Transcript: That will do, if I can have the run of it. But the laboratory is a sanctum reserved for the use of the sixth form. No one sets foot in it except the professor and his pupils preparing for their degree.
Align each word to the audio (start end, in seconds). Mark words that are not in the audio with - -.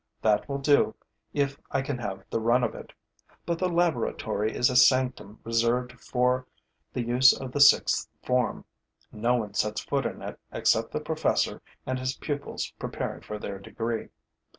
That 0.23 0.49
will 0.49 0.57
do, 0.57 0.95
if 1.31 1.59
I 1.69 1.83
can 1.83 1.99
have 1.99 2.23
the 2.31 2.39
run 2.39 2.63
of 2.63 2.73
it. 2.73 2.91
But 3.45 3.59
the 3.59 3.69
laboratory 3.69 4.51
is 4.51 4.71
a 4.71 4.75
sanctum 4.75 5.39
reserved 5.43 5.91
for 6.01 6.47
the 6.91 7.03
use 7.03 7.39
of 7.39 7.51
the 7.51 7.59
sixth 7.59 8.09
form. 8.23 8.65
No 9.11 9.35
one 9.35 9.53
sets 9.53 9.81
foot 9.81 10.07
in 10.07 10.23
it 10.23 10.39
except 10.51 10.91
the 10.91 11.01
professor 11.01 11.61
and 11.85 11.99
his 11.99 12.15
pupils 12.15 12.71
preparing 12.79 13.21
for 13.21 13.37
their 13.37 13.59
degree. 13.59 14.09